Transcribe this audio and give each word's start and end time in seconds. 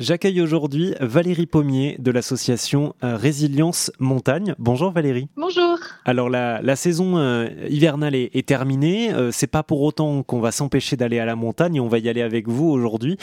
J'accueille 0.00 0.40
aujourd'hui 0.40 0.94
Valérie 0.98 1.44
Pommier 1.44 1.96
de 1.98 2.10
l'association 2.10 2.94
euh, 3.04 3.18
Résilience 3.18 3.92
Montagne. 3.98 4.54
Bonjour 4.58 4.92
Valérie. 4.92 5.28
Bonjour. 5.36 5.76
Alors 6.06 6.30
la, 6.30 6.62
la 6.62 6.74
saison 6.74 7.18
euh, 7.18 7.50
hivernale 7.68 8.14
est, 8.14 8.30
est 8.34 8.48
terminée. 8.48 9.12
Euh, 9.12 9.30
c'est 9.30 9.46
pas 9.46 9.62
pour 9.62 9.82
autant 9.82 10.22
qu'on 10.22 10.40
va 10.40 10.52
s'empêcher 10.52 10.96
d'aller 10.96 11.18
à 11.18 11.26
la 11.26 11.36
montagne. 11.36 11.82
On 11.82 11.88
va 11.88 11.98
y 11.98 12.08
aller 12.08 12.22
avec 12.22 12.48
vous 12.48 12.70
aujourd'hui. 12.70 13.18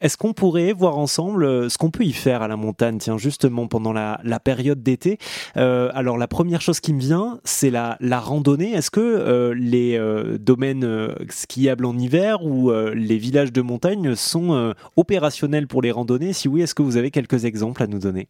Est-ce 0.00 0.16
qu'on 0.16 0.32
pourrait 0.32 0.72
voir 0.72 0.96
ensemble 0.96 1.70
ce 1.70 1.76
qu'on 1.76 1.90
peut 1.90 2.04
y 2.04 2.14
faire 2.14 2.40
à 2.40 2.48
la 2.48 2.56
montagne 2.56 2.96
Tiens, 2.96 3.18
justement 3.18 3.66
pendant 3.66 3.92
la, 3.92 4.18
la 4.24 4.40
période 4.40 4.82
d'été? 4.82 5.18
alors 5.54 6.16
la 6.16 6.28
première 6.28 6.62
chose 6.62 6.80
qui 6.80 6.94
me 6.94 7.00
vient, 7.00 7.40
c'est 7.44 7.68
la, 7.68 7.98
la 8.00 8.20
randonnée. 8.20 8.72
Est-ce 8.72 8.90
que 8.90 9.52
les 9.54 10.00
domaines 10.40 11.14
skiables 11.28 11.84
en 11.84 11.98
hiver 11.98 12.42
ou 12.42 12.72
les 12.94 13.18
villages 13.18 13.52
de 13.52 13.60
montagne 13.60 14.14
sont 14.14 14.72
opérationnels 14.96 15.66
pour 15.66 15.82
les 15.82 15.90
randonnées? 15.90 16.21
Si 16.32 16.46
oui, 16.46 16.62
est-ce 16.62 16.74
que 16.76 16.82
vous 16.82 16.96
avez 16.96 17.10
quelques 17.10 17.44
exemples 17.44 17.82
à 17.82 17.88
nous 17.88 17.98
donner? 17.98 18.28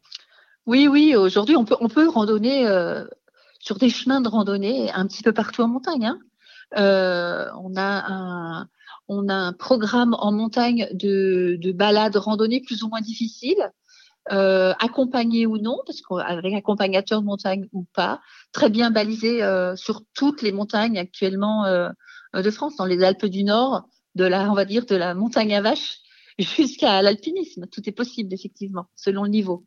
Oui, 0.65 0.89
oui, 0.89 1.15
aujourd'hui, 1.17 1.57
on 1.57 1.65
peut, 1.65 1.77
on 1.81 1.89
peut 1.89 2.09
randonner 2.09 2.67
euh, 2.67 3.05
sur 3.59 3.77
des 3.77 3.91
chemins 3.91 4.21
de 4.21 4.29
randonnée 4.29 4.91
un 4.93 5.07
petit 5.07 5.23
peu 5.23 5.33
partout 5.33 5.63
en 5.63 5.69
montagne. 5.69 6.07
Hein. 6.07 6.19
Euh, 6.79 7.47
on, 7.63 7.77
a 7.77 8.05
un, 8.11 8.69
on 9.09 9.29
a 9.29 9.35
un 9.35 9.53
programme 9.53 10.15
en 10.19 10.33
montagne 10.33 10.89
de, 10.93 11.59
de 11.61 11.73
balades 11.73 12.17
randonnées 12.17 12.63
plus 12.63 12.83
ou 12.83 12.89
moins 12.89 13.01
difficiles. 13.01 13.71
Euh, 14.31 14.73
accompagné 14.79 15.47
ou 15.47 15.59
non, 15.59 15.81
parce 15.85 16.01
qu'avec 16.01 16.55
accompagnateur 16.55 17.21
de 17.21 17.27
montagne 17.27 17.69
ou 17.73 17.85
pas, 17.93 18.21
très 18.53 18.71
bien 18.71 18.93
balisé 18.93 19.43
euh, 19.43 19.75
sur 19.75 20.03
toutes 20.15 20.43
les 20.43 20.53
montagnes 20.53 20.97
actuellement 20.97 21.65
de 22.33 22.51
France, 22.53 22.77
dans 22.77 22.87
les 22.87 23.03
Alpes 23.03 23.27
du 23.27 23.43
Nord, 23.43 23.83
de 24.15 24.25
la, 24.25 24.49
on 24.49 24.55
va 24.55 24.65
dire, 24.65 24.87
de 24.87 24.95
la 24.95 25.15
montagne 25.15 25.57
à 25.57 25.61
vache 25.61 26.02
jusqu'à 26.39 27.03
l'alpinisme. 27.03 27.67
Tout 27.67 27.89
est 27.89 27.93
possible, 27.93 28.33
effectivement, 28.33 28.87
selon 28.95 29.25
le 29.25 29.31
niveau. 29.31 29.65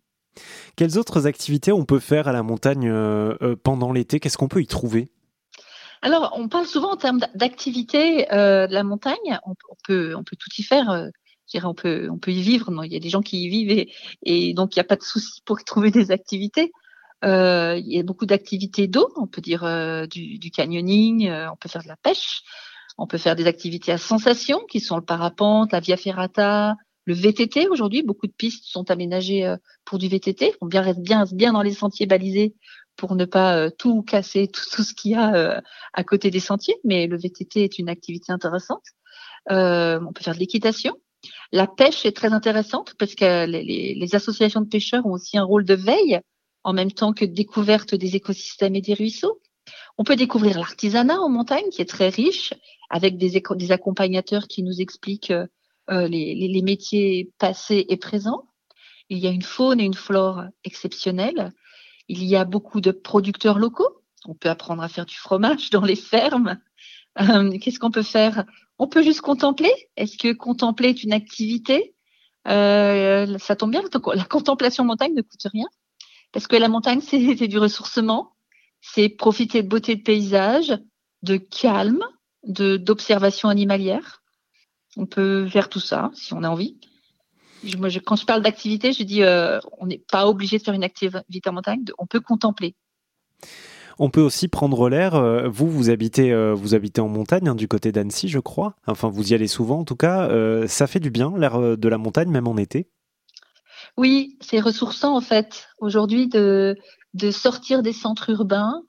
Quelles 0.75 0.97
autres 0.97 1.27
activités 1.27 1.71
on 1.71 1.85
peut 1.85 1.99
faire 1.99 2.27
à 2.27 2.31
la 2.31 2.43
montagne 2.43 2.90
euh, 2.90 3.35
euh, 3.41 3.55
pendant 3.55 3.91
l'été? 3.91 4.20
Qu'est-ce 4.20 4.37
qu'on 4.37 4.48
peut 4.48 4.62
y 4.62 4.67
trouver? 4.67 5.09
Alors, 6.01 6.34
on 6.35 6.48
parle 6.49 6.65
souvent 6.65 6.93
en 6.93 6.98
termes 6.98 7.20
d'activité 7.34 8.31
euh, 8.34 8.67
de 8.67 8.73
la 8.73 8.84
montagne. 8.84 9.40
On, 9.45 9.55
peut, 9.84 10.15
on 10.15 10.23
peut 10.23 10.35
tout 10.35 10.49
y 10.57 10.63
faire. 10.63 10.85
je 11.48 11.51
dirais, 11.51 11.65
on 11.65 11.73
peut, 11.73 12.09
on 12.12 12.17
peut 12.17 12.31
y 12.31 12.41
vivre. 12.41 12.70
Non, 12.71 12.84
il 12.84 12.93
y 12.93 12.95
a 12.95 12.99
des 12.99 13.09
gens 13.09 13.21
qui 13.21 13.43
y 13.43 13.49
vivent 13.49 13.87
et, 14.23 14.53
donc 14.53 14.75
il 14.75 14.79
n'y 14.79 14.81
a 14.81 14.85
pas 14.85 14.97
de 14.97 15.03
souci 15.03 15.41
pour 15.45 15.63
trouver 15.63 15.91
des 15.91 16.12
activités. 16.12 16.71
il 17.23 17.85
y 17.87 17.99
a 17.99 18.03
beaucoup 18.03 18.25
d'activités 18.25 18.87
d'eau. 18.87 19.09
On 19.15 19.27
peut 19.27 19.41
dire 19.41 19.62
du, 20.09 20.37
du, 20.37 20.51
canyoning. 20.51 21.31
on 21.31 21.55
peut 21.55 21.70
faire 21.70 21.84
de 21.84 21.87
la 21.87 21.97
pêche. 21.97 22.43
On 22.98 23.07
peut 23.07 23.18
faire 23.18 23.35
des 23.35 23.48
activités 23.48 23.91
à 23.91 23.98
sensation 23.98 24.62
qui 24.70 24.79
sont 24.79 24.96
le 24.96 25.04
parapente, 25.04 25.71
la 25.74 25.79
via 25.79 25.98
ferrata, 25.98 26.76
le 27.05 27.13
VTT. 27.13 27.68
Aujourd'hui, 27.68 28.04
beaucoup 28.04 28.27
de 28.27 28.32
pistes 28.32 28.65
sont 28.65 28.90
aménagées 28.90 29.46
euh, 29.46 29.57
pour 29.85 29.99
du 29.99 30.07
VTT. 30.07 30.55
On 30.62 30.65
bien 30.65 30.82
reste 30.82 31.02
bien 31.02 31.54
dans 31.54 31.62
les 31.62 31.74
sentiers 31.74 32.05
balisés 32.05 32.55
pour 32.96 33.15
ne 33.15 33.26
pas 33.26 33.57
euh, 33.57 33.70
tout 33.77 34.02
casser, 34.02 34.48
tout, 34.54 34.63
tout 34.71 34.84
ce 34.84 34.93
qu'il 34.93 35.12
y 35.12 35.15
a 35.15 35.34
euh, 35.35 35.62
à 35.93 36.04
côté 36.04 36.32
des 36.32 36.40
sentiers. 36.40 36.76
Mais 36.84 37.07
le 37.07 37.18
VTT 37.18 37.63
est 37.63 37.79
une 37.79 37.90
activité 37.90 38.32
intéressante. 38.32 38.84
on 39.49 40.12
peut 40.13 40.24
faire 40.24 40.35
de 40.35 40.40
l'équitation. 40.40 40.96
La 41.52 41.68
pêche 41.68 42.05
est 42.05 42.15
très 42.15 42.34
intéressante 42.34 42.93
parce 42.99 43.15
que 43.15 43.46
les, 43.46 43.96
les, 43.96 44.15
associations 44.15 44.62
de 44.62 44.68
pêcheurs 44.68 45.05
ont 45.07 45.13
aussi 45.13 45.37
un 45.40 45.43
rôle 45.43 45.65
de 45.65 45.74
veille 45.74 46.20
en 46.63 46.74
même 46.74 46.91
temps 46.91 47.13
que 47.13 47.26
de 47.26 47.34
découverte 47.34 47.96
des 47.96 48.15
écosystèmes 48.15 48.76
et 48.76 48.82
des 48.82 48.93
ruisseaux. 48.93 49.40
On 49.98 50.04
peut 50.04 50.15
découvrir 50.15 50.57
l'artisanat 50.57 51.20
en 51.20 51.29
montagne 51.29 51.70
qui 51.71 51.82
est 51.82 51.90
très 51.90 52.10
riche 52.10 52.54
avec 52.90 53.18
des, 53.18 53.41
des 53.55 53.71
accompagnateurs 53.71 54.48
qui 54.48 54.62
nous 54.62 54.82
expliquent 54.82 55.32
euh, 55.32 56.07
les, 56.07 56.35
les, 56.35 56.62
métiers 56.62 57.32
passés 57.37 57.85
et 57.90 57.98
présents. 57.98 58.49
Il 59.10 59.20
y 59.20 59.27
a 59.27 59.32
une 59.32 59.41
faune 59.41 59.79
et 59.79 59.85
une 59.85 59.93
flore 59.93 60.43
exceptionnelles. 60.63 61.54
Il 62.07 62.24
y 62.24 62.35
a 62.35 62.43
beaucoup 62.43 62.82
de 62.82 62.91
producteurs 62.91 63.60
locaux. 63.60 64.02
On 64.28 64.34
peut 64.34 64.50
apprendre 64.50 64.81
à 64.81 64.90
faire 64.90 65.06
du 65.06 65.16
fromage 65.16 65.69
dans 65.69 65.84
les 65.84 65.96
fermes. 65.96 66.59
Euh, 67.22 67.58
Qu'est-ce 67.59 67.80
qu'on 67.80 67.92
peut 67.92 68.03
faire? 68.03 68.44
On 68.80 68.88
peut 68.88 69.03
juste 69.03 69.22
contempler. 69.22 69.72
Est-ce 69.96 70.18
que 70.18 70.34
contempler 70.34 70.90
est 70.90 71.03
une 71.03 71.14
activité? 71.14 71.96
Euh, 72.48 73.38
Ça 73.38 73.56
tombe 73.56 73.72
bien, 73.72 73.84
la 74.14 74.25
contemplation 74.25 74.84
montagne 74.84 75.14
ne 75.14 75.22
coûte 75.22 75.48
rien. 75.52 75.68
Parce 76.31 76.48
que 76.48 76.56
la 76.56 76.68
montagne, 76.68 77.00
c'est 77.02 77.48
du 77.48 77.59
ressourcement, 77.59 78.34
c'est 78.94 79.09
profiter 79.09 79.63
de 79.63 79.68
beauté 79.68 79.96
de 79.96 80.01
paysage, 80.01 80.78
de 81.23 81.38
calme, 81.38 82.03
de 82.47 82.78
d'observation 82.78 83.50
animalière. 83.50 84.22
On 84.97 85.06
peut 85.06 85.47
faire 85.47 85.69
tout 85.69 85.79
ça 85.79 86.12
si 86.13 86.34
on 86.34 86.44
a 86.44 86.50
envie. 86.50 86.78
quand 88.06 88.16
je 88.16 88.25
parle 88.25 88.41
d'activité, 88.41 88.94
je 88.94 89.03
dis 89.03 89.24
euh, 89.24 89.59
on 89.79 89.88
n'est 89.88 90.03
pas 90.12 90.28
obligé 90.28 90.57
de 90.57 90.63
faire 90.63 90.74
une 90.74 90.84
activité 90.84 91.50
en 91.50 91.53
montagne, 91.53 91.84
on 91.97 92.06
peut 92.06 92.22
contempler. 92.22 92.75
On 93.97 94.09
peut 94.09 94.22
aussi 94.22 94.50
prendre 94.50 94.90
l'air. 94.90 95.16
Euh, 95.16 95.47
vous, 95.47 95.69
vous 95.69 95.90
habitez, 95.90 96.31
euh, 96.31 96.53
vous 96.53 96.75
habitez 96.75 97.00
en 97.00 97.07
montagne, 97.07 97.47
hein, 97.47 97.56
du 97.56 97.69
côté 97.69 97.94
d'Annecy, 97.94 98.28
je 98.28 98.40
crois. 98.40 98.75
Enfin, 98.88 99.09
vous 99.09 99.31
y 99.31 99.34
allez 99.34 99.47
souvent, 99.47 99.79
en 99.79 99.85
tout 99.85 99.95
cas. 99.95 100.29
ça 100.68 100.88
fait 100.88 101.00
du 101.00 101.09
bien, 101.09 101.34
l'air 101.38 101.78
de 101.78 101.90
la 101.90 101.97
montagne, 101.97 102.29
même 102.29 102.47
en 102.47 102.57
été. 102.57 102.90
Oui, 103.97 104.38
c'est 104.41 104.59
ressourçant 104.59 105.16
en 105.16 105.22
fait. 105.22 105.67
Aujourd'hui, 105.79 106.28
de, 106.28 106.78
de 107.13 107.31
sortir 107.31 107.81
des 107.81 107.94
centres 107.94 108.29
urbains, 108.29 108.83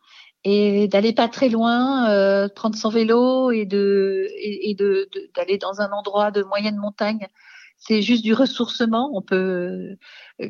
et 0.48 0.86
d'aller 0.86 1.12
pas 1.12 1.28
très 1.28 1.48
loin, 1.48 2.08
euh, 2.10 2.48
prendre 2.48 2.76
son 2.76 2.88
vélo 2.88 3.50
et 3.50 3.66
de 3.66 4.28
et, 4.38 4.76
de 4.76 5.08
d'aller 5.34 5.58
dans 5.58 5.80
un 5.80 5.90
endroit 5.90 6.30
de 6.30 6.44
moyenne 6.44 6.76
montagne. 6.76 7.26
C'est 7.78 8.00
juste 8.00 8.22
du 8.22 8.32
ressourcement. 8.32 9.10
On 9.14 9.22
peut 9.22 9.96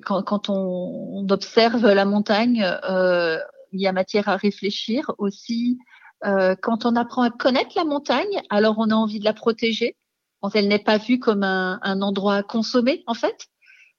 quand, 0.02 0.22
quand 0.22 0.50
on, 0.50 1.26
observe 1.30 1.86
la 1.86 2.04
montagne, 2.04 2.62
euh, 2.84 3.38
il 3.72 3.80
y 3.80 3.86
a 3.86 3.92
matière 3.92 4.28
à 4.28 4.36
réfléchir 4.36 5.12
aussi. 5.18 5.78
Euh, 6.26 6.54
quand 6.60 6.84
on 6.84 6.94
apprend 6.94 7.22
à 7.22 7.30
connaître 7.30 7.72
la 7.76 7.84
montagne, 7.84 8.42
alors 8.50 8.76
on 8.78 8.90
a 8.90 8.94
envie 8.94 9.18
de 9.18 9.24
la 9.24 9.34
protéger 9.34 9.96
elle 10.54 10.68
n'est 10.68 10.78
pas 10.78 10.98
vue 10.98 11.18
comme 11.18 11.42
un, 11.42 11.80
un 11.82 12.02
endroit 12.02 12.36
à 12.36 12.42
consommer 12.42 13.02
en 13.06 13.14
fait. 13.14 13.48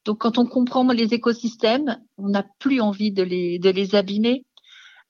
Donc 0.07 0.17
quand 0.17 0.39
on 0.39 0.47
comprend 0.47 0.83
les 0.91 1.13
écosystèmes, 1.13 1.99
on 2.17 2.29
n'a 2.29 2.43
plus 2.57 2.81
envie 2.81 3.11
de 3.11 3.21
les 3.21 3.95
abîmer 3.95 4.43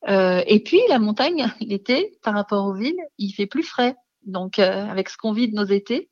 euh, 0.08 0.42
et 0.48 0.60
puis 0.60 0.80
la 0.90 1.00
montagne, 1.00 1.48
l'été, 1.62 2.18
par 2.24 2.34
rapport 2.34 2.66
aux 2.66 2.74
villes, 2.74 3.00
il 3.18 3.32
fait 3.32 3.48
plus 3.48 3.64
frais. 3.64 3.96
Donc 4.26 4.60
euh, 4.60 4.88
avec 4.88 5.10
ce 5.10 5.18
qu'on 5.18 5.34
vit 5.34 5.50
de 5.50 5.56
nos 5.56 5.66
étés, 5.66 6.10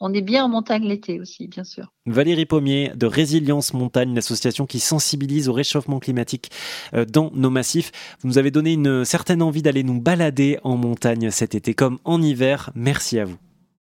on 0.00 0.12
est 0.12 0.22
bien 0.22 0.44
en 0.44 0.48
montagne 0.48 0.84
l'été 0.84 1.20
aussi, 1.20 1.48
bien 1.48 1.64
sûr. 1.64 1.92
Valérie 2.06 2.46
Pommier 2.46 2.92
de 2.94 3.06
Résilience 3.06 3.74
Montagne, 3.74 4.14
l'association 4.14 4.64
qui 4.64 4.78
sensibilise 4.78 5.48
au 5.48 5.52
réchauffement 5.52 5.98
climatique 5.98 6.50
euh, 6.94 7.04
dans 7.04 7.30
nos 7.34 7.50
massifs. 7.50 7.90
Vous 8.20 8.28
nous 8.28 8.38
avez 8.38 8.50
donné 8.50 8.74
une 8.74 9.04
certaine 9.04 9.42
envie 9.42 9.62
d'aller 9.62 9.82
nous 9.82 10.00
balader 10.00 10.58
en 10.62 10.76
montagne 10.76 11.30
cet 11.30 11.54
été 11.54 11.74
comme 11.74 11.98
en 12.04 12.22
hiver. 12.22 12.70
Merci 12.74 13.18
à 13.18 13.24
vous. 13.24 13.38